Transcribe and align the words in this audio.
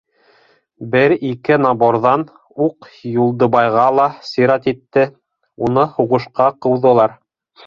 Бер-ике 0.93 1.57
наборҙан 1.65 2.23
уҡ 2.69 2.87
Юлдыбайға 3.19 3.85
ла 3.99 4.07
сират 4.31 4.67
етте- 4.73 5.05
уны 5.69 5.85
һуғышҡа 6.01 6.51
ҡыуҙылар. 6.67 7.17